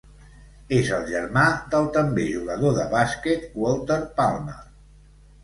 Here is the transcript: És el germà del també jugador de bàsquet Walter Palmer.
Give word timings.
És 0.77 0.87
el 0.99 1.03
germà 1.09 1.43
del 1.73 1.85
també 1.97 2.25
jugador 2.31 2.73
de 2.79 2.87
bàsquet 2.95 3.47
Walter 3.67 4.01
Palmer. 4.19 4.59